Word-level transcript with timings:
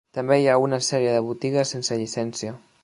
També 0.17 0.37
hi 0.43 0.47
ha 0.51 0.55
una 0.63 0.79
sèrie 0.87 1.11
de 1.17 1.21
botigues 1.29 1.77
sense 1.77 2.01
llicència. 2.03 2.59